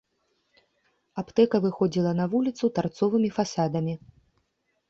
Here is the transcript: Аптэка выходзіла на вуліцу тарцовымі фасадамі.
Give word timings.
Аптэка 1.21 1.61
выходзіла 1.65 2.11
на 2.21 2.25
вуліцу 2.31 2.65
тарцовымі 2.79 3.29
фасадамі. 3.37 3.93